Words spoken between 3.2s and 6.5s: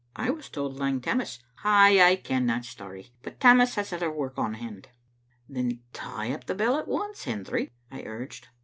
but Tammas has other work on hand." "Then tie up